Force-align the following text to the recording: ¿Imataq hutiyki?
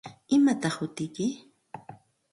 ¿Imataq 0.35 0.73
hutiyki? 0.79 1.25